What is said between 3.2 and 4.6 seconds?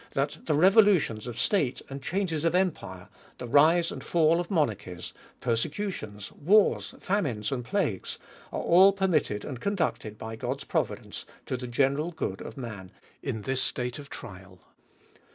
the rise and DEVOUT AND HOLY LIFE. 315